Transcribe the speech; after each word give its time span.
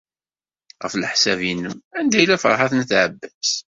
Ɣef 0.83 0.93
leḥsab-nnem, 0.95 1.75
anda 1.97 2.17
yella 2.19 2.37
Ferḥat 2.43 2.71
n 2.73 2.81
At 2.83 2.91
Ɛebbas? 3.03 3.51